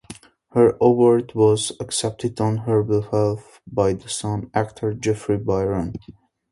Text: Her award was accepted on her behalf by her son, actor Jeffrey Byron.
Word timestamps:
Her 0.53 0.75
award 0.81 1.33
was 1.35 1.73
accepted 1.79 2.41
on 2.41 2.57
her 2.65 2.81
behalf 2.81 3.61
by 3.71 3.93
her 3.93 4.07
son, 4.09 4.49
actor 4.51 4.95
Jeffrey 4.95 5.37
Byron. 5.37 5.93